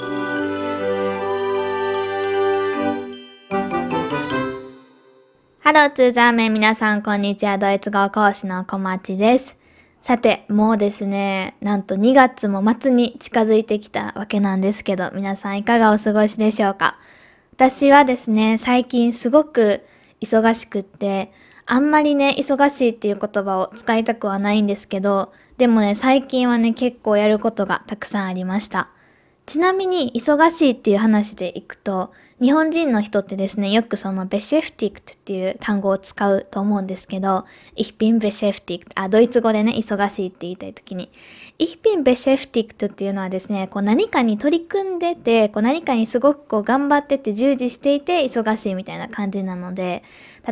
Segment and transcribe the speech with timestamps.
[0.00, 0.06] ハ
[5.74, 7.58] ローツーザーメン皆さんこんにちは。
[7.58, 9.58] ドイツ語講師の小町です。
[10.00, 16.96] さて、もうですね、なんと2月も末に近づいてきたわけなんですけど、皆さんいかがお過ごしでしょうか？
[17.52, 19.84] 私はですね、最近すごく
[20.22, 21.30] 忙しくって、
[21.66, 28.92] あんまりね、忙しいっていう言葉を使いたくはないんですけど、でもね、最近はね、結構やることがたくさんありました。
[29.50, 41.10] ちなみに、忙しいっていう話でいくと、日本人の人ってですね、よくそのベシェフティクトっていう単語を使うと思うんですけど、ich bin beschäftigt あ、ドイツ語でね、忙しいって言いたいときに、
[41.58, 50.04] ich bin beschäftigt っていうのはですね、こう何かに取り組んでて、こう何かにすごくこう頑張ってて従事していて忙しいみたいな感じなので、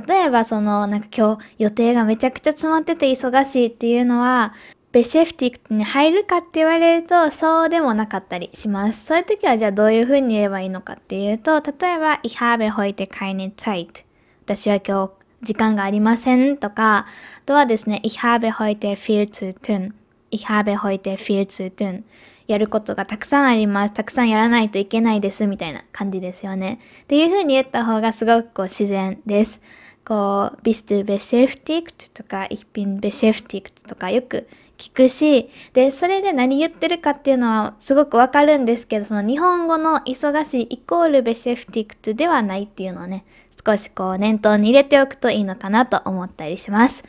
[0.08, 4.54] 例えばそのなんか今日予定がめちゃくちゃ詰まってて忙しいっていうのは、
[4.90, 9.04] ベシェフティックに入るかって言われるとそうでもなかったりします。
[9.04, 14.04] そういう時はじゃあどういうふうに言えばいいのかっていうと、例えば、ich habe heute keine Zeit。
[14.46, 15.12] 私は今日
[15.42, 17.06] 時間がありませんとか、あ
[17.44, 19.92] とはですね、ich habe heute viel zu tun。
[20.30, 22.02] ich habe heute viel zu tun。
[22.46, 23.92] やることがたくさんあります。
[23.92, 25.46] たくさんやらないといけないです。
[25.46, 26.80] みたいな感じですよね。
[27.02, 29.60] っていうふうに言った方がすごくこう自然です。
[30.02, 43.24] こう、bist du beschäftigt とか、ich bin beschäftigt とかよく聞くし、で、それで何言ってるかっていうのはすごくわかるんですけど、その日本語の忙しいイコールベシェフティクトではないっていうのをね、
[43.66, 47.02] 少しこう念頭に入れておくといいのかなと思ったりします。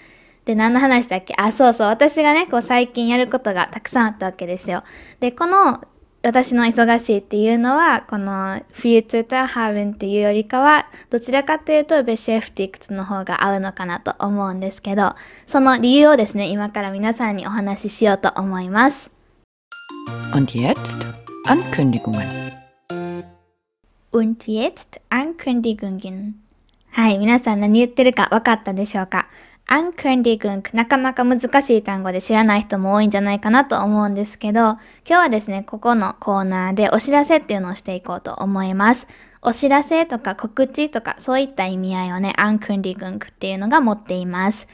[0.45, 1.36] で、何の話だっけ？
[1.38, 1.88] あ、そうそう。
[1.88, 4.84] 私がね、こう最近やることがたくさんあったわけですよ。
[5.20, 5.84] で、この
[6.22, 15.14] 私の忙しいっていうのは、この Future to Haven っていうよりかは、どちらかというと Beschäftigt の方が合うのかなと思うんですけど、
[15.47, 19.12] その理由をですね、今から皆さんにお話ししようと思います。
[20.34, 21.06] Und jetzt
[21.47, 22.52] Ankündigungen.
[24.12, 26.34] Und jetzt Ankündigungen.
[26.92, 29.30] はい、皆さん何言ってるか分かったでしょうか？
[29.72, 39.06] アンクンディグンク、なかなか難しい単語で知らない人も多いんじゃないかなと思うんですけど、今日はですね、ここのコーナーでお知らせっていうのをしていこうと思います。
[39.44, 44.68] お知らせとか告知とかそういった意味合いをね、アンクンディグンクっていうのが持っています。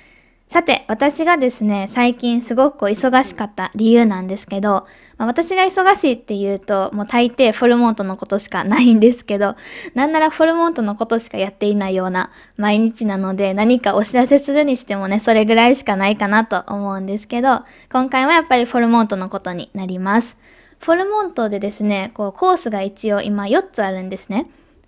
[0.48, 4.86] さて、私がですね、最近すごく忙しかった理由なんですけど、
[5.18, 9.56] まあ、私が忙しいって言うと、もう大抵フォルモントのことしかないんですけど、
[9.96, 20.38] なんならフォルモントのことしかやっていないような毎日なので、何かお知らせするにしてもね、それぐらいしかないかなと思うんですけど、今回はやっぱりフォルモントのことになります。
[20.80, 24.46] フォルモントでですね、こうコースが一応今4つあるんですね。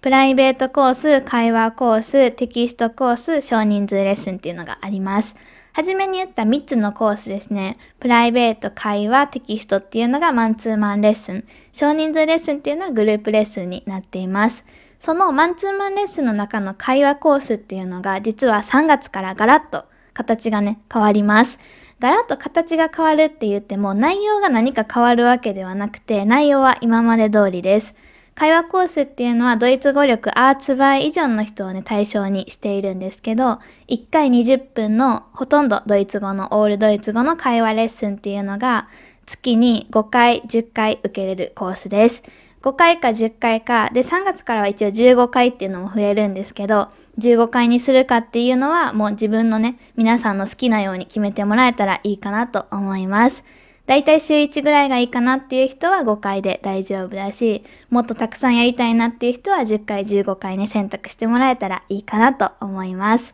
[0.08, 5.36] プライベートコース、会話コース、テキストコース、少人数レッスンっていうのがあります。
[5.74, 7.78] はじめに言った3つのコースですね。
[8.00, 11.44] プライベート、会話、テキストっていうのがマンツーマンレッスン。
[11.74, 14.66] 少人数レッスンっていうのはグループレッスンになっています。
[14.98, 21.60] そのマンツーマンレッスンの中の会話コースっていうのが実は3月からガラッと形がね、変わります。
[22.00, 27.94] ガラッと形が変わるって言っても内容が何か変わるわけではなくて内容は今まで通りです。
[28.40, 38.90] 会話コースっていうのはドイツ語力アーツ倍以上の人をね対象にしているんですけど、1回20分のほとんどドイツ語のオールドイツ語の会話レッスンっていうのが
[39.26, 42.22] 月に5回、10回受けれるコースです。
[42.62, 53.44] 5回か10回か、で3月からは一応15回っていうのも増えるんですけど、15回にするかっていうのはもう自分のね、皆さんの好きなように決めてもらえたらいいかなと思います。
[53.88, 63.34] だいたい週1ぐらいがいいかなっていう人は5回で大丈夫だし、もっとたくさんやりたいなっていう人は10回、15回ね、選択してもらえたらいいかなと思います。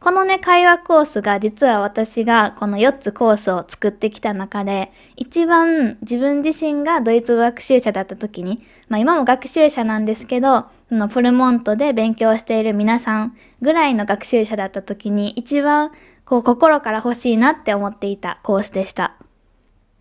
[0.00, 15.90] このね、会話コースが実は私がこの4つコースを作ってきた中で、一番自分自身がドイツ語学習者だった時に、まあ今も学習者なんですけど、のフルモントで勉強している皆さんぐらいの学習者だった時に一番
[16.24, 19.14] こう心から欲しいなって思っていたコースでした。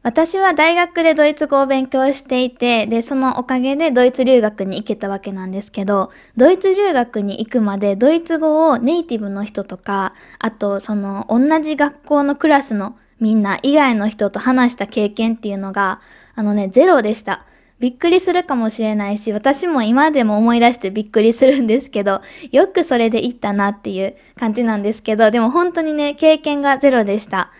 [0.03, 16.01] 私は大学でドイツ語を勉強していて、で、そのおかげでドイツ留学に行けたわけなんですけど、ドイツ留学に行くまでドイツ語をネイティブの人とか、あとその同じ学校のクラスのみんな以外の人と話した経験っていうのが、
[16.35, 17.45] あのね、ゼロでした。
[17.79, 22.21] びっくりするかもしれないし、私も今でも思い出してびっくりするんですけど、
[22.51, 27.51] よくそれで行ったなっていう感じなんですけど、でも本当にね、経験がゼロでした。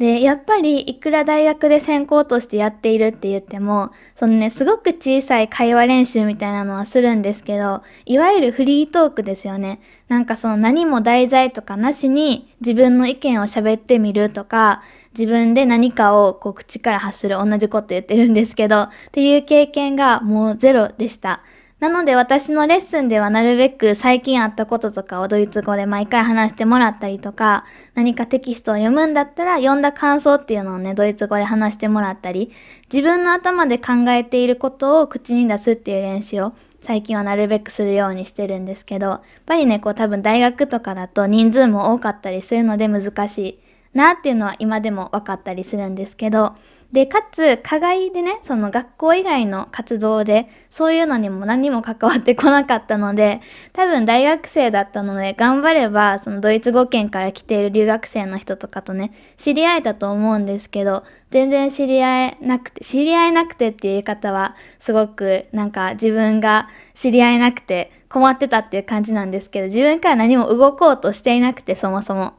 [0.00, 9.78] で、やっぱりいくら大学で専攻としてやっているって言っても、そのね、すごく小さい会話練習みたいなのはするんですけど、いわゆるフリートークですよね。
[10.08, 14.80] なんかその何も題材とかなしに自分の意見を喋ってみるとか、
[15.12, 21.42] 自分で何かをこう口から発する同じこと言ってるんですけど、っていう経験がもうゼロでした。
[21.80, 32.52] なので私のレッスンではなるべく最近あったこととかをドイツ語で毎回話してもらったりとか、何かテキストを読むんだったら読んだ感想っていうのをね、ドイツ語で話してもらったり、
[32.92, 43.58] 自分の頭で考えていることを口に出すっていう練習を最近はなるべくするようにしてるんですけど、やっぱりね、こう多分大学とかだと人数も多かったりするので難しい
[43.94, 46.56] なっていうのは今でも分かったりするんですけど、
[46.92, 53.40] で、かつ、課外でね、その学校以外の活動で、そういうのにも何も関わってこなかったので、
[53.72, 72.34] 多分大学生だったので、頑張れば、そのドイツ語圏から来ている留学生の人とかとね、知り合えたと思うんですけど、全然知り合えなくて、知り合えなくてっていう言い方は、すごくなんか自分が知り合えなくて困ってたっていう感じなんですけど、自分から何も動こうとしていなくて、そもそも。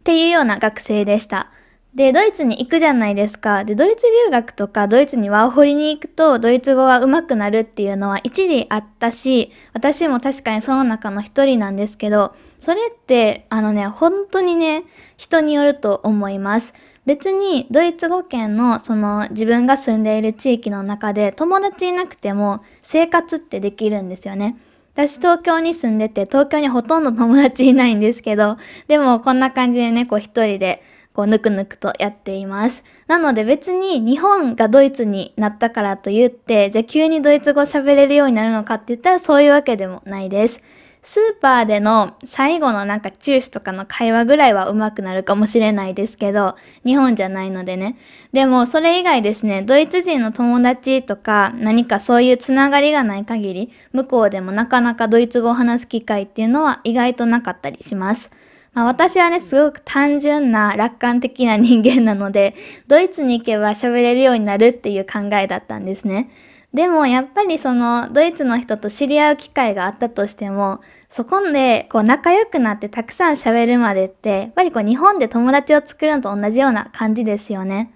[0.00, 1.50] っていうような学生でした。
[1.94, 3.64] で、ドイツに行くじゃないですか。
[3.64, 14.84] で、ドイツ留学とかドイツにワーホリに行くとドイツ語は上手くなるっていうのは一理あったし、私も確かにその中の一人なんですけど、それって、あのね、本当にね、
[15.16, 16.74] 人によると思います。
[17.06, 24.56] 別にドイツ語圏のその自分が住んでいる地域の中で友達いなくても生活ってできるんですよね。
[24.94, 32.84] 私東京に住んでて東京にほとんど友達いないんですけど、でもこんな感じでね、こう一人でこうぬくぬくとやっています。
[33.06, 40.60] なので別に日本がドイツになったからと言って、じゃあ急にドイツ語喋れるようになるのかって言ったらそういうわけでもないです。
[41.02, 47.96] スーパーでの最後のなんかチュースとかの会話ぐらいは上手くなるかもしれないですけど、日本じゃないのでね。
[48.32, 58.30] でもそれ以外ですね、ドイツ人の友達とか何かそういうつながりがない限り、向こうでもなかなかドイツ語を話す機会っていうのは意外となかったりします。
[58.72, 62.54] まあ、私はね、すごく単純な楽観的な人間なので、
[62.86, 66.30] ドイツに行けば喋れるようになるっていう考えだったんですね。
[66.72, 77.92] でもやっぱりそのドイツの人と知り合う機会があったとしても、そこでこう仲良くなってたくさん喋るまでって、やっぱりこう日本で友達を作るのと同じような感じですよね。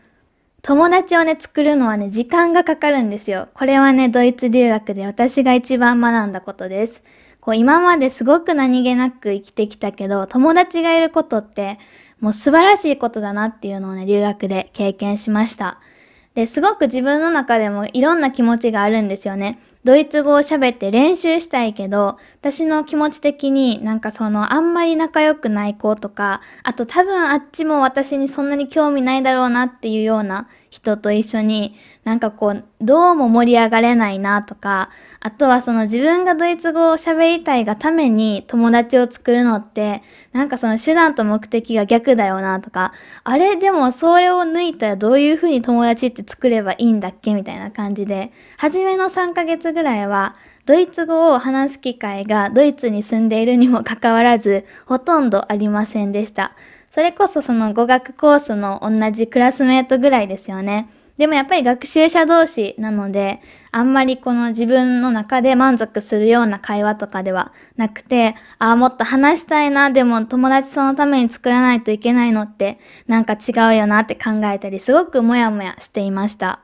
[0.63, 3.49] 友達をね、作るのはね、時間がかかるんですよ。
[3.53, 7.03] これはね、ドイツ留学で私が一番学んだことです。
[7.45, 11.79] こう今まですごく何気なく生きてきたけど、友達がいることって
[12.19, 15.79] もう素晴らしいことだなっていうのをね、留学で経験しました。
[16.35, 19.61] で、すごく自分の中でもいろんな気持ちがあるんですよね。
[19.85, 34.91] ドイツ語を喋って練習したいけど、私の気持ち的になんかそのあんまり仲良くない子とか、あと多分あっちも私にそんなに興味ないだろうなっていうような人と一緒になんかこう、どうも盛り上がれないなとか、
[35.21, 42.93] あとはその自分がドイツ語を喋りたいがために友達を作るのって、なんかその手段と目的が逆だよなとか、
[43.23, 50.35] あれでもそれを抜いたらどういう風に友達って作ればいいんだっけみたいな感じで、初めの3ヶ月ぐらいは、
[50.67, 56.57] ドイツ語を話す機会がドイツに住んでいるにもかかわらず、ほとんどありませんでした。
[56.95, 60.89] それこそその語学コースの同じクラスメートぐらいですよね。
[61.17, 63.41] でもやっぱり学習者同士なので、
[63.73, 76.61] あんまりこの自分の中で満足するような会話とかではなくて、ああ、もっと話したいな、でも友達そのために作らないといけないのってなんか違うよなって考えたり、すごくモヤモヤしていました。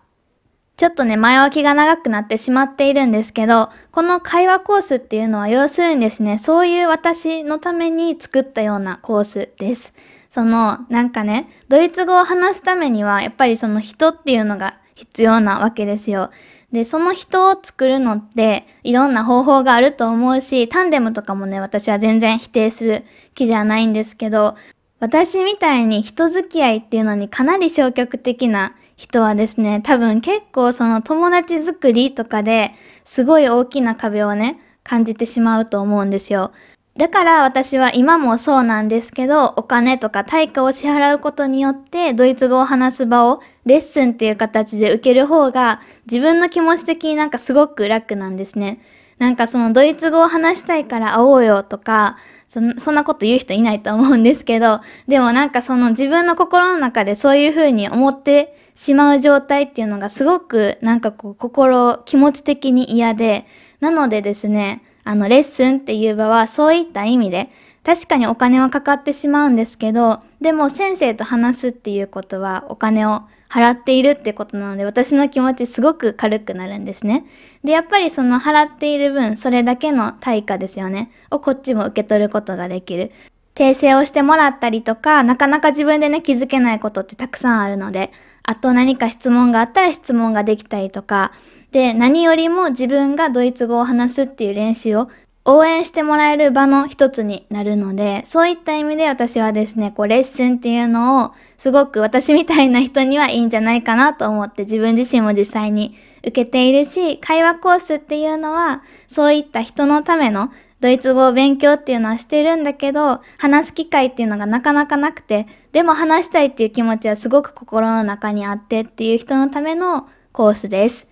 [0.76, 9.92] ちょっとね、前置きが長くなってしまっているんですけど、この会話コースっていうのは要するにですね、そういう私のために作ったようなコースです。
[10.30, 16.30] その、なんかね、ドイツ語を話すためには、やっぱりその人っていうのが必要なわけですよ。
[16.72, 24.54] で、その人を作るのって、いろんな方法があると思うし、タンデムとかもね、私は全然否定する気じゃないんですけど、
[25.00, 32.72] 私みたいに人付き合いっていうのにかなり消極的な人はですね、多分結構その友達作りとかで
[33.02, 36.52] すごい大きな壁をね、感じてしまうと思うんですよ。
[37.00, 48.82] だから私は今もそうなんですけど、お金とか対価を支払うことによってドイツ語を話す場をレッスンっていう形で受ける方が自分の気持ち的になんかすごく楽なんですね。
[49.16, 52.18] なんかそのドイツ語を話したいから会おうよとか、
[52.50, 63.46] そそんなこと言う人いないと思うんですけど、でもなんかその自分の心の中でそういう風に思ってしまう状態っていうのがすごくなんかこう心、気持ち的に嫌で、
[63.80, 67.50] なのでですね、あの、レッスンっていう場はそういった意味で、
[67.82, 77.24] 確かにお金はかかってしまうんですけど、でも先生と話すっていうことはお金を払っているってことなので、私の気持ちすごく軽くなるんですね。
[77.64, 81.10] で、やっぱりその払っている分、それだけの対価ですよね。
[81.32, 83.10] をこっちも受け取ることができる。
[83.56, 88.12] 訂正をしてもらったりとか、なかなか自分でね、気づけないことってたくさんあるので、
[88.44, 91.32] あと何か質問があったら質問ができたりとか、
[91.72, 95.08] で、何よりも自分がドイツ語を話すっていう練習を
[95.44, 110.50] 応援してもらえる場の一つになるので、そういった意味で私はですね、こうレッスンっていうのをすごく私みたいな人にはいいんじゃないかなと思って自分自身も実際に受けているし、会話コースっていうのはそういった人のための
[110.80, 121.09] ドイツ語を勉強っていうのはしてるんだけど、話す機会っていうのがなかなかなくて、でも話したいっていう気持ちはすごく心の中にあってっていう人のためのコースです。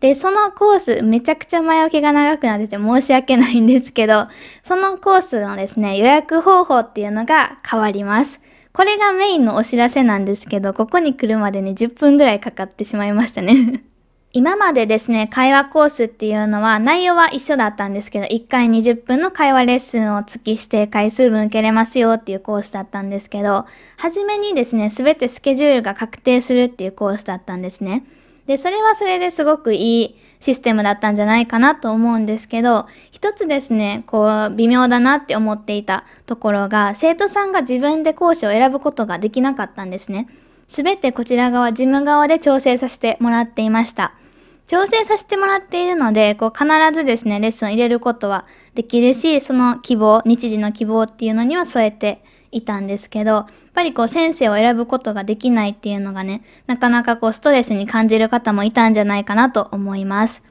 [0.00, 4.28] で、そのコース、めちゃくちゃ前置きが長くなってて申し訳ないんですけど、
[4.62, 8.40] そのコースのですね、予約方法っていうのが変わります。
[8.72, 13.82] これがメインのお知らせなんですけど、ここに来るまでに10分ぐらいかかってしまいましたね
[14.32, 23.66] 今までですね、会話コースっていうのは内容は一緒だったんですけど、1回20分の会話レッスンを月して回数分受けれますよっていうコースだったんですけど、
[23.98, 28.04] 初めにですね、すべてスケジュールが確定するっていうコースだったんですね。
[28.46, 40.28] で、それはそれですごくいいシステムだったんじゃないかなと思うんですけど、一つですね、こう、微妙だなって思っていたところが、生徒さんが自分で講師を選ぶことができなかったんですね。
[40.66, 44.14] すべてこちら側、事務側で調整させてもらっていました。
[44.66, 60.42] 調整させてもらっているので、こう必ずですね、レッスン入れることはできるし、その希望、日時の希望っていうのには添えていたんですけど、やっぱりこう先生を選ぶことができないっていうのがね、なかなかこうストレスに感じる方もいたんじゃないかなと思います。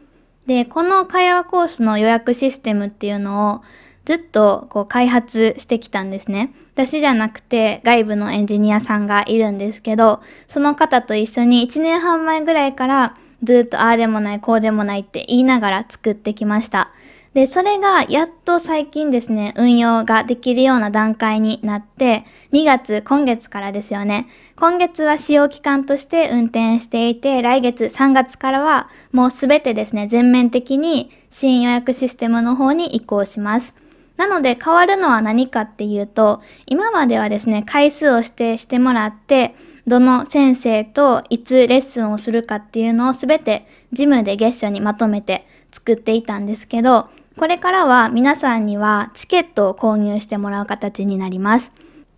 [0.48, 3.62] で、この会話コースの予約システムっていうのを
[4.06, 6.54] ずっとこう開発してきたんですね。
[6.74, 16.92] 私じゃなくて外部のエンジニアさんがいるんですけど、その方と一緒に1年半前ぐらいからずっとああでもないこうでもないって言いながら作ってきました。
[17.40, 24.28] で、それがやっと最近ですね、運用ができるような段階になって、2月、今月からですよね。
[24.58, 33.74] 今月は使用期間として運転していて、来月3月からはもうすべてですね、全面的に新予約システムの方に移行します。
[34.18, 39.56] なので変わるのは何かっていうと、今まではですね、回数を指定してもらって、
[39.88, 47.08] どの先生といつレッスンをするかっていうのをすべてジムで月初にまとめて作っていたんですけど、
[47.40, 51.72] これからは皆さんにはチケットを購入してもらう形になります。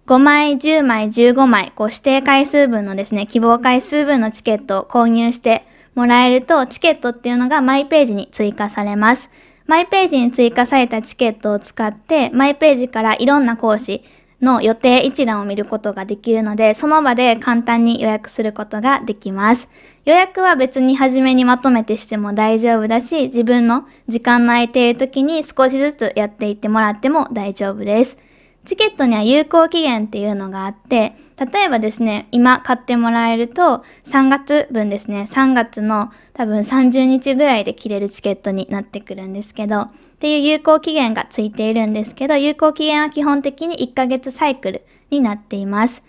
[0.07, 5.63] 5枚、10枚、15枚、こう指定回数分のですね、希望回数分のチケットを購入して
[5.93, 9.29] もらえると、チケットっていうのがマイページに追加されます。
[9.67, 14.03] マイページに追加されたチケットを使って、マイページからいろんな講師、
[14.41, 19.69] の予定一覧を見ることができるので、その場で簡単に予約することができます。
[20.05, 28.17] 予約は別に初めにまとめてしても大丈夫だし、自分の時間の空いている時に少しずつやっていってもらっても大丈夫です。
[28.65, 31.15] チケットには有効期限っていうのがあって、
[31.51, 39.87] 例えばですね、今買ってもらえると3月分ですね、3月の多分30日ぐらいで切れるチケットになってくるんですけど、
[40.21, 46.03] っていう有効期限がついているんですけど、有効期限は基本的に1ヶ月サイクルになっています。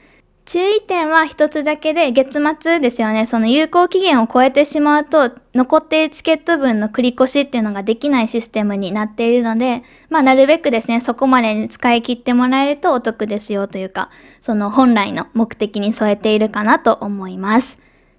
[0.45, 3.25] 注意点は一つだけで月末ですよね。
[3.25, 14.11] その有効期限を超えてしまうと残っているチケット分の繰り越しっていうのができないシステムになっているので、まあなるべくですね、そこまでに使い切ってもらえるとお得ですよというか、
[14.43, 17.79] その本来の目的に添えているかなと思います。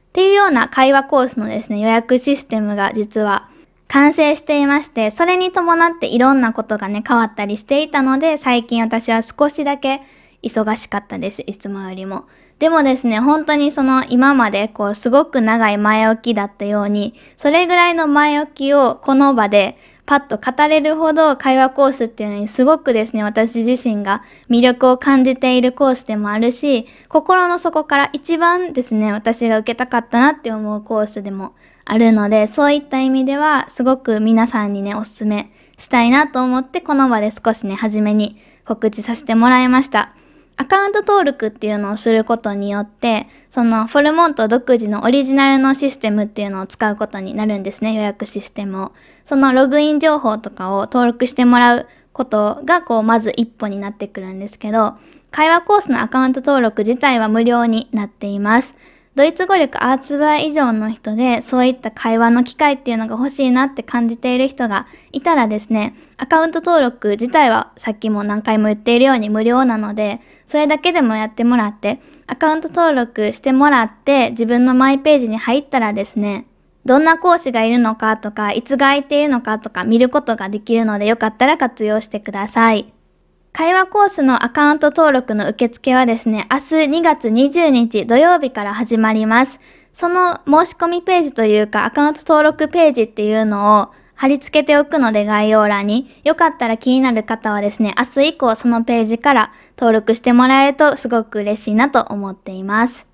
[0.09, 3.52] っていうような会話コースのですね、予約システムが実は
[3.93, 10.01] 完成していまして、それに伴っていろんなことがね、変わったりしていたので、最近私は少しだけ
[10.41, 11.43] 忙しかったです。
[11.45, 12.25] いつもよりも。
[12.57, 31.53] でもですね、本当にその今までこうすごく長い前置きだったように、それぐらいの前置きをこの場でパッと語れるほど会話コースっていうのにすごくですね、私自身が魅力を感じているコースでもあるし、心の底から一番ですね、私が受けたかったなって思うコースでも
[31.85, 40.13] あるので、そういった意味では、すごく皆さんにね、おすすめしたいなと思って、この場で少しね、初めに告知させてもらいました。
[40.55, 48.91] アカウント登録っていうのをすることによって、そのフォルモント独自のオリジナルのシステムっていうのを使うことになるんですね、予約システムを。
[49.25, 54.93] そのログイン情報とかを登録してもらうことが、こう、まず一歩になってくるんですけど、
[55.31, 58.75] 会話コースのアカウント登録自体は無料になっています。
[59.15, 76.47] ドイツ語力アーツバー以上の人で、そういった会話の機会っていうのが欲しいなって感じている人がいたらですね、アカウント登録自体はさっきも何回も言っているように無料なので、それだけでもやってもらって、アカウント登録してもらって自分のマイページに入ったらですね、
[76.85, 82.91] どんな講師がいるのかとか、いつが空いているのかとか見ることができるのでよかったら活用してください。
[83.55, 86.63] 会話コースのアカウント登録の受付はですね、明日
[86.97, 89.59] 2月20日土曜日から始まります。
[89.93, 96.09] その申し込みページというかアカウント登録ページっていうのを貼り付けておくので概要欄に。
[96.23, 103.12] よかったら気になる方はですね、明日以降そのページから登録してもらえるとすごく嬉しいなと思っています。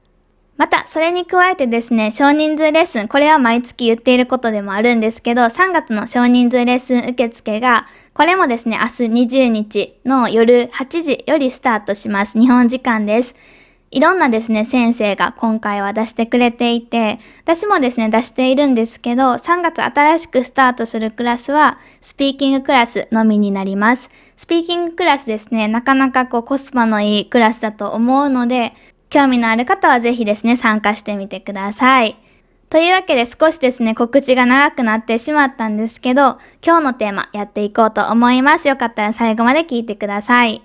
[0.60, 12.38] また、それに加えてですね、少人数レッスン、これは毎月言っていることでもあるんですけど、3月の少人数レッスン受付が、これもですね、明日20日の夜8時よりスタートします。
[12.38, 13.36] 日本時間です。
[13.92, 24.10] いろんなですね、先生が今回は出してくれていて、私もですね、出しているんですけど、3月新しくスタートするクラスは、スピーキングクラスのみになります。
[24.36, 28.74] スピーキングクラスですね、なかなかこうコスパのいいクラスだと思うので、
[29.10, 32.16] 興味のある方はぜひですね、参加してみてください。
[32.70, 38.68] というわけで少しですね、告知が長くなってしまったんですけど、今日のテーマやっていこうと思います。
[38.68, 40.62] よかったら最後まで聞いてください。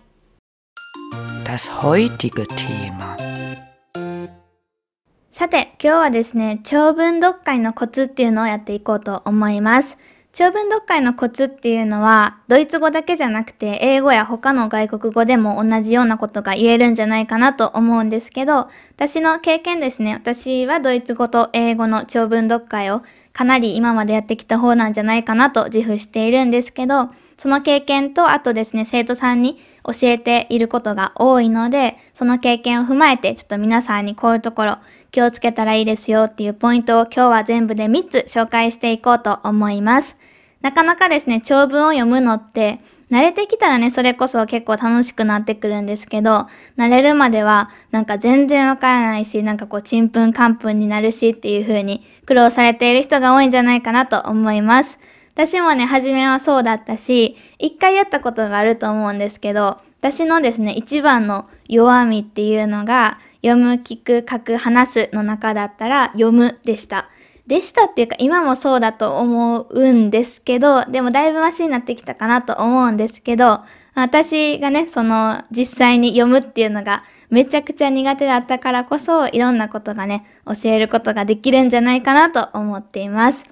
[5.30, 9.96] さて、今日はですね、長文読解のコツっていうのをやっていこうと思います。
[10.34, 34.78] 長文読解のコツっていうのは、ドイツ語だけじゃなくて、英語や他の外国語でも同じようなことが言えるんじゃないかなと思うんですけど、私の経験ですね、私はドイツ語と英語の長文読解をかなり今までやってきた方なんじゃないかなと自負しているんですけど、その経験と、あとですね、生徒さんに教えていることが多いので、その経験を踏まえて、ちょっと皆さんにこういうところ
[35.14, 40.16] 気をつけたらいいですよっていうポイントを今日は全部で3つ紹介していこうと思います。
[40.60, 42.80] なかなかですね、長文を読むのって、
[43.12, 54.98] 慣れてきたらね、それこそ結構楽しくなってくるんですけど、慣れるまではなんか全然わからないし、なんかこう、ちんぷんかんぷんになるしっていう風に苦労されている人が多いんじゃないかなと思います。
[55.34, 67.08] 私もね、初めはそうだったし、一回やったことがあると思うんですけど、私のですね、一番の弱みっていうのが、読む、聞く、書く、話すの中だったら、読むでした。
[67.46, 73.62] でしたっていうか、今もそうだと思うんですけど、でもだいぶマシになってきたかなと思うんですけど、
[73.94, 83.46] 私がね、その、実際に読むっていうのがめちゃくちゃ苦手だったからこそ、いろんなことがね、教えることができるんじゃないかなと思っています。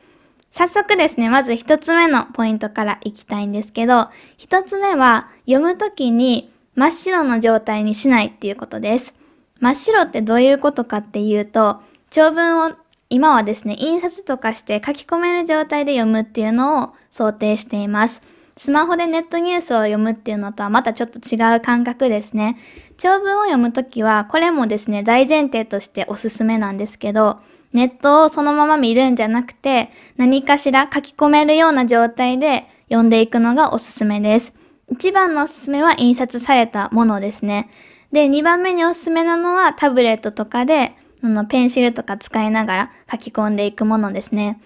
[0.53, 9.15] 早速ですね、まず一つ目のポイントからいきたいんですけど、一つ目は読むときに真っ白の状態にしないっていうことです。
[9.61, 11.81] 真っ白ってどういうことかっていうと、
[12.11, 12.73] 長文を
[13.11, 18.23] 今はですね、印刷とかして書き込める状態で読むっていうのを想定しています。
[18.57, 22.57] スマホでネットニュースを読むっていうのとはまたちょっと違う感覚ですね。
[22.97, 27.41] 長文を読むときは、これもですね、大前提としておすすめなんですけど、
[27.73, 34.55] ネットをそのまま見るんじゃなくて、何かしら書き込めるような状態で読んでいくのがおすすめです。
[34.93, 37.71] 一番のおすすめは印刷されたものですね。
[38.13, 44.61] で、二番目におすすめなのはタブレットとかで、あのペンシルとか使いながら書き込んでいくものですね。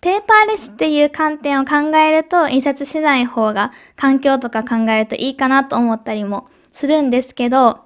[0.00, 7.80] ペーパーレスっていう観点を考えると印刷しない方が環境とか考えるといいかなと思ったりもするんですけど、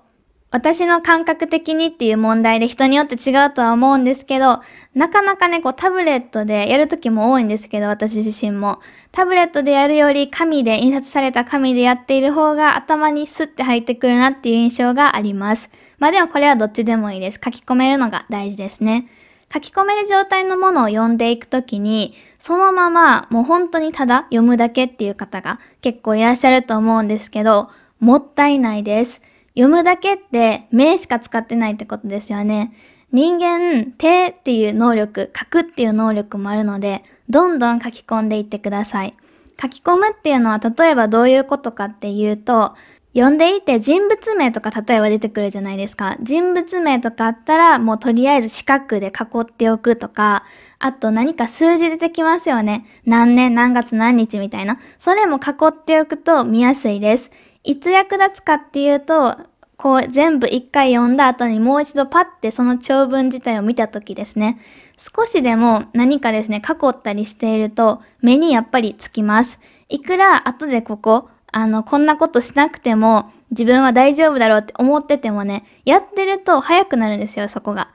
[0.53, 4.61] 私の感覚的にっていう問題で人によって違うとは思うんですけど、
[4.95, 8.81] なかなかね、こうタブレットでやるときも多いんですけど、私自身も。
[9.13, 15.71] タブレットでやるより紙で、印刷された紙でやっている方が頭にスッて入ってくるなっていう印象があります。
[16.01, 17.41] まあでもこれはどっちでもいいです。
[17.43, 19.07] 書き込めるのが大事ですね。
[19.55, 29.23] 書き込める状態のものを読んでいくときに、そのままもう本当にただ読むだけっていう方が結構いらっしゃると思うんですけど、もったいないです。
[29.55, 32.73] 読むだけって目しか使ってないってことですよね。
[33.13, 39.15] 人間、手っていう能力、書くっていう能力もあるので、どんどん書き込んでいってください。
[39.61, 42.75] 書き込むっていうのは例えばどういうことかっていうと、
[43.13, 46.17] 読んでいて人物名とか例えば出てくるじゃないですか。
[46.23, 50.45] 人物名とかあったらもうとりあえず四角で囲っておくとか、
[50.79, 52.87] あと何か数字出てきますよね。
[53.05, 54.79] 何年何月何日みたいな。
[54.99, 57.33] それも囲っておくと見やすいです。
[57.63, 59.37] いつ役立つかっていうと、
[59.77, 64.59] こう全部一回読んだ後にもう一度パッてその長文自体を見た時ですね。
[64.97, 69.59] 少しでも何かですね、囲ったりしていると目にやっぱりつきます。
[69.89, 77.89] いくら後でここ、あの、こんなことしなくても自分は大丈夫だろうって思っててもね、やってると早くなるんですよ、そこが。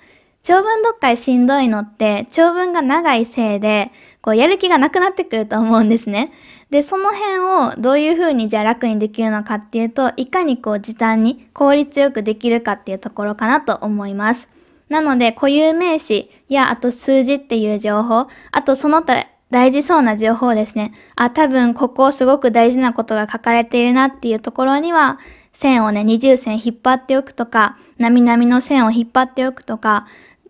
[0.45, 6.31] 長文読解しんどいのって長文が長いせいでこうやる気がなくなってくると思うんですね。
[6.69, 7.39] で、その辺
[7.77, 14.49] をどういうふうにじゃあ楽にできるのかっていうと、いかにこう時短に効率よくできるかっていうところかなと思います。
[14.89, 20.91] なので固有名詞やあと数字っていう情報、あとその他大事そうな情報ですね。
[21.15, 25.19] あ、多分ここすごく大事なことが書かれているなっていうところには、
[25.53, 30.07] 線をね、二重線引っ張っておくとか、なみなみの線を引っ張っておくとか、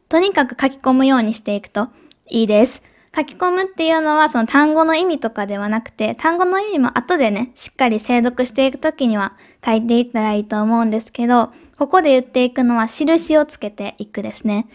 [0.10, 1.90] とにかく書き込むようにしていくと
[2.28, 2.82] いいです。
[3.16, 9.34] 書き込むっていうのはその単語の意味とかではなくて、単語の意味も後でね、しっかり精読していくときには
[9.66, 14.68] 書いていったらいいと思うんですけど、ここで言っていくのは印をつけていくですね。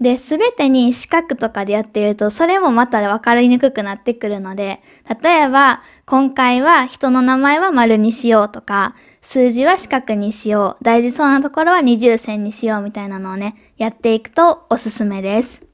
[0.00, 4.80] で、すべてに四角とかでやっていると、それもまた分かりにくくなってくるので、
[5.22, 15.71] 例えば、今回は人の名前は丸にしようとか、数字は四角にしよう、大事そうなところは二重線にしようみたいなのをね、やっていくとおすすめです。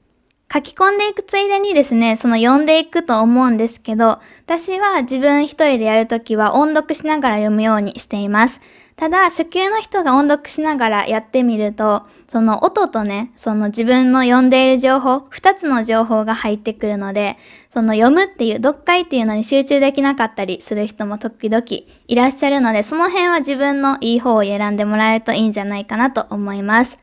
[0.51, 8.59] 書き込んでいくついでにですね、その読んでいくと思うんですけど、私は自分一人でやるときは音読しながら読むようにしています。
[8.95, 17.37] ただ、初級の人が音読しながらやってみると、その音とね、その自分の読んでいる情報、二つの情報が入ってくるので、
[17.69, 21.63] その読むっていう、読解っていうのに集中できなかったりする人も時々
[22.07, 26.97] いらっしゃるので、その辺は自分のいい方を選んでもらえるといいんじゃないかなと思います。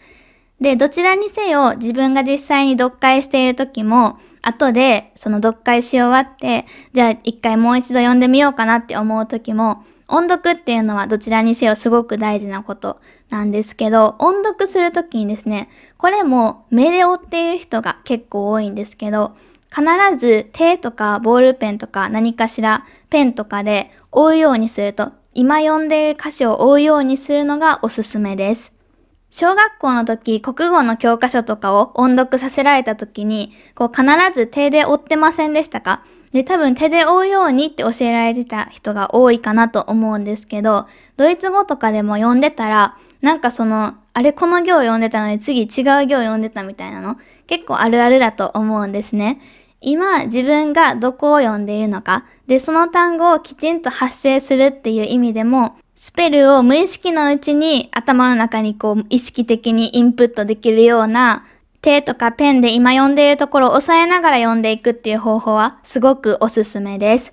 [0.61, 19.37] で、どちらにせよ自分が実際に読解している時も、後でその読解し終わって、じゃあ一回もう一度読んでみようかなって思う時も、音読っていうのはどちらにせよすごく大事なことなんですけど、音読するときにですね、これも目で追っている人が結構多いんですけど、
[19.69, 19.85] 必
[20.17, 28.76] ず手とかボールペンとか何かしらペンとかで追うようにすると、今読んでいる歌詞を追うようにするのがおすすめです。
[29.39, 36.03] 小学校の時、国語の教科書とかを音読させられた時に、こう必ず手で追ってませんでしたか？
[36.33, 40.87] で、多分手で追うようにって教えられてた人が多いかなと思うんですけど、
[41.19, 45.69] ドイツ語とかでも読んでたら、なんかその、あれこの行読んでたのに次違う
[46.07, 49.43] 行読んでたみたいなの、結構あるあるだと思うんですね。
[49.83, 61.47] 今自分がどこを読んでいるのか、で、その単語をきちんと発声するっていう意味でも、スペルを無意識のうちに頭の中にこう意識的にインプットできるような
[61.81, 67.33] 手とかペンで今読んでいるところを押さえながら読んでいくっていう方法はすごくおすすめです。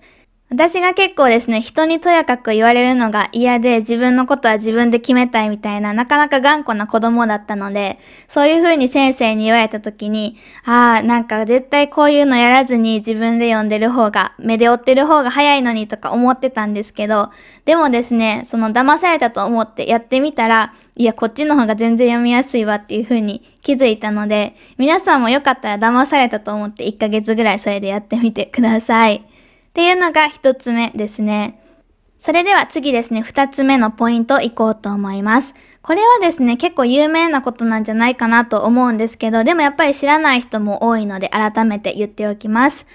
[0.53, 17.31] 私が結構ですね、人にとやかく言われるのが嫌で自分のことは自分で決めたいみたいななかなか頑固な子供だったので、そういう風に先生に言われた時に、ああ、なんか絶対こういうのやらずに自分で読んでる方が、目で追ってる方が早いのにとか思ってたんですけど、
[17.65, 29.25] でもですね、その騙されたと思ってやってみたら、いや、こっちの方が全然読みやすいわっていう風に気づいたので、皆さんもよかったら騙されたと思って1ヶ月ぐらいそれでやってみてください。
[29.73, 31.59] っていうのが一つ目ですね。
[32.19, 35.55] それでは次ですね、二つ目のポイントいこうと思います。
[35.81, 42.85] これはですね、結構有名なことなんじゃないかなと思うんですけど、でもやっぱり知らない人も多いので改めて言っておきます。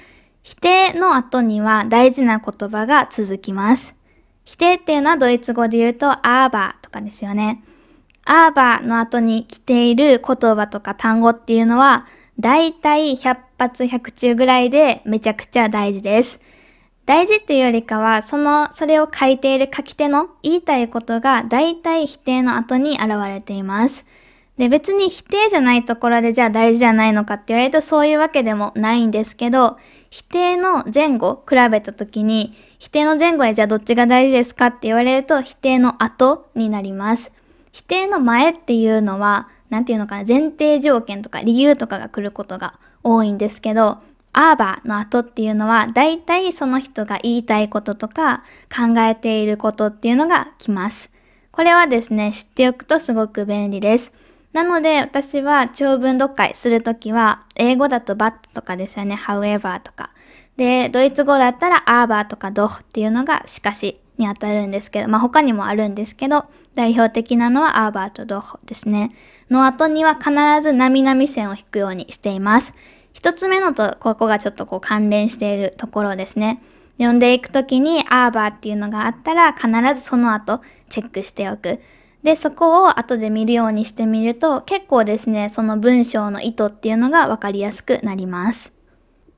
[0.45, 3.97] 否定の後には大事な言葉が続きます。
[4.45, 7.65] 否定っていうのはドイツ語で言うとアーバーとかですよね。
[8.25, 12.07] アーバーの後に来ている言葉とか単語っていうのは、
[12.39, 16.41] だいたい100発100中ぐらいでめちゃくちゃ大事です。
[17.09, 24.05] 大事っていうよりかは、その、それを書いている書き手の言いたいことが大体否定の後に現れています。
[24.59, 29.79] で、別に否定じゃないところでじゃあ大事じゃないのかって言われるとそういうわけでもないんですけど、
[30.11, 37.33] 否定の前後比べた時に、否定の前後でじゃあどっちが大事ですかって言われると否定の後になります。
[37.73, 48.43] 否定の前っていうのは、なんていうのかな、前提条件とか理由とかが来ることが多いんですけど、アーバーの後っていうのは、だいたいその人が言いたいこととか
[48.75, 51.11] 考えていることっていうのが来ます。
[51.51, 54.13] これはですね、知っておくとすごく便利です。
[54.53, 60.11] なので私は長文読解するときは、英語だと but とかですよね、however とか。
[60.57, 69.13] で、ドイツ語だったら aber とか doch っていうのがしかしにあたるんですけど、まあ他にもあるんですけど、代表的なのは aber と doch ですね。
[69.51, 70.31] の後には必
[70.63, 72.75] ずなみなみ線を引くようにしています。
[73.19, 76.63] 一つ目のと、ここがちょっとこう関連しているところですね。
[76.99, 79.69] 読んでいくときに、アーバーっていうのがあったら、必
[80.01, 81.81] ずその後、チェックしておく。
[82.23, 88.71] で、そこを後で見るようにしてみると、結構ですね、その文章の意図っていうのがわかりやすくなります。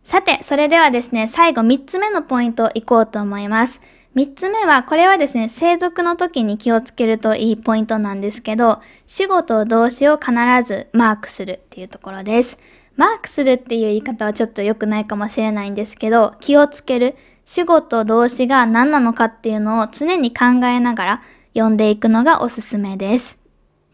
[0.05, 3.81] さて、それではですね、最後3つ目のポイントいこうと思います。
[4.15, 10.33] 3つ目は、これはですね、生読の時に気をつけるといいポイントなんですけど、主語と動詞を必
[10.67, 12.59] ずマークするっていうところです。
[13.01, 17.17] マークするっていう言い方はちょっと良くないかもしれないんですけど、気をつける。
[17.47, 21.23] 主語と動詞が何なのかっていうのを常に考えながら
[21.55, 23.39] 読んでいくのがおすすめです。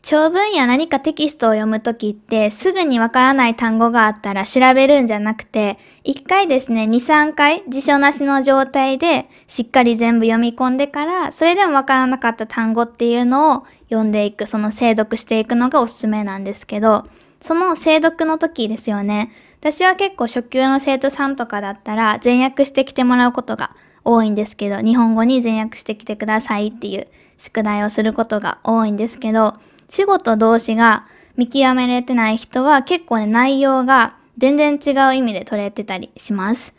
[0.03, 17.07] 長文や何かテキストを読むときってすぐにわからない単語があったら調べるんじゃなくて、一回ですね、2、3回辞書なしの状態でしっかり全部読み込んでから、それでもわからなかった単語っていうのを読んでいく、その精読していくのがおすすめなんですけど、
[17.41, 19.31] その精読の時ですよね。
[19.61, 29.55] 私は結構初級の生徒さんとかだったら全訳してきてもらうことが多いんですけど、日本語に全訳してきてくださいっていう宿題をすることが多いんですけど、
[29.89, 36.75] 主語と動詞が見極めれてない人は結構ね、内容が全然違う意味で取れてたりします。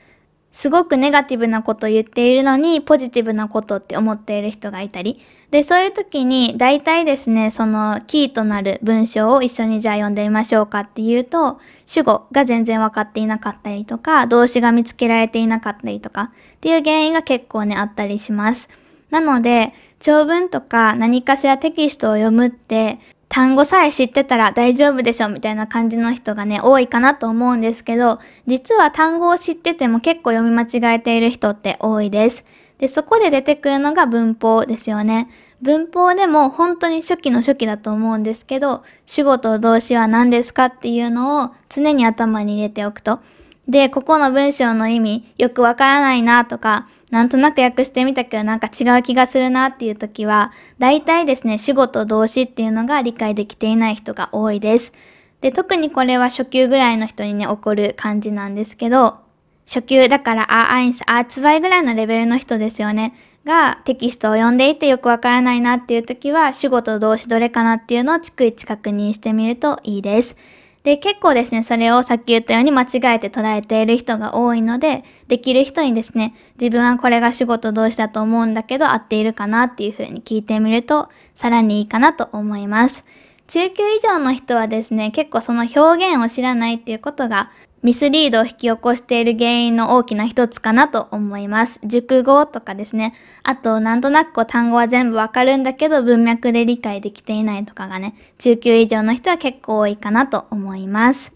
[0.51, 5.21] すごくネガティブなこと言っているのに、ポジティブなことって思っている人がいたり。
[5.51, 18.67] で、そういう時に、大体ですね、そのキーとなる文章を一緒にじゃあ読んでみましょうかっていうと、主語が全然分かっていなかったりとか、動詞が見つけられていなかったりとか、っていう原因が結構ね、あったりします。
[19.09, 32.43] なので、長文とか何かしらテキストを読むって、単語さえ知ってたら大丈夫でしょみたいな感じの人がね、多いかなと思うんですけど、実は単語を知ってても結構読み間違えている人って多いです。
[32.79, 35.29] で、そこで出てくるのが文法ですよね。
[35.61, 43.19] 文法でも本当に初期の初期だと思うんですけど、主語と動詞は何ですかっていうのを常に頭に入れておくと。
[43.67, 54.93] で、ここの文章の意味よくわからないなとか、なんとなく訳してみたけどなんか違う気がするなっていう時は、大体ですね、主語と動詞っていうのが理解できていない人が多いです。
[55.41, 59.26] で、特にこれは初級ぐらいの人にね、起こる感じなんですけど、
[59.67, 63.13] 初級だから、あ、アインス、あ、ツバイぐらいのレベルの人ですよね。
[63.45, 70.35] がテキストを読んでいてよくわからないなっていう時は、主語と動詞どれかなっていうのを逐一確認してみるといいです。
[70.83, 83.03] で、結構ですね、それをさっき言ったように間違えて捉えている人が多いので、できる人にですね、自分はこれが仕事同士だと思うんだけど合っているかなっていう風に聞いてみると、さらにいいかなと思います。
[83.47, 87.49] 中級以上の人はですね、結構その表現を知らないっていうことが
[87.83, 91.79] ミスリードを引き起こしている原因の大きな一つかなと思います。
[91.83, 93.13] 熟語とかですね。
[93.43, 101.33] あと、なんとなくこう単語は全部わかるんだけど文脈で理解できていないとかがね、中級以上の人は結構多いかなと思います。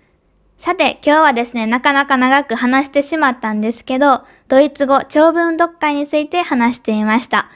[0.58, 7.50] さて、今日はですね、なかなか長く話してしまったんですけど、ドイツ語長文読解について話していました。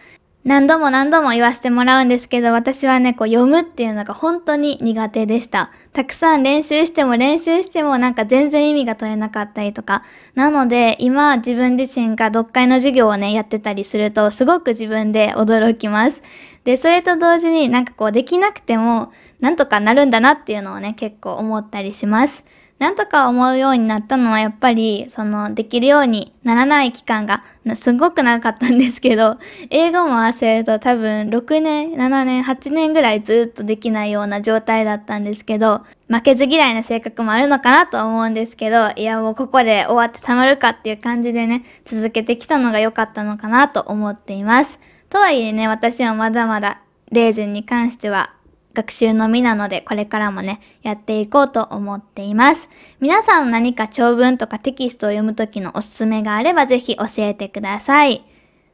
[0.45, 5.71] 何度も何度も言わせてもらうんですけど、私はね、こう読むっていうのが本当に苦手でした。
[5.91, 10.03] たくさん練習しても練習してもなんか全然意味が取れなかったりとか。
[10.35, 16.21] なので、今自分自身が読解の授業をね、やってたりすると、すごく自分で驚きます。
[16.63, 22.45] で、それと同時になんかこうできなくても、なんとかなるんだなっていうのをね、結構思ったりします。
[22.77, 29.37] なんとか思うようになったのはやっぱり、その、できるようにならない期間がすごく長かったんですけど、
[29.71, 44.79] 英語も合わせると多分6年、7年、8年ぐらいずっとできないような状態だったんですけど、負けず嫌いな性格もあるのかなと思うんですけど、いやもうここで終わってたまるかっていう感じでね、続けてきたのが良かったのかなと思っています。
[45.09, 48.34] とはいえね、私はまだまだレーズンに関しては
[48.75, 52.69] 学習のみなので、これからもね、やっていこうと思っています。
[52.99, 58.23] 皆さん何か長文とかテキストを読む時のおすすめがあればぜひ教えてください。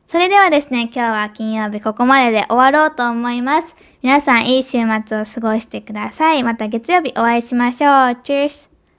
[0.07, 3.77] それではですね、今日は金曜日ここまでで終わろうと思います。
[4.01, 6.43] 皆さんいい週末を過ごしてください。
[6.43, 7.91] また月曜日お会いしましょう。
[8.21, 8.70] Cheers!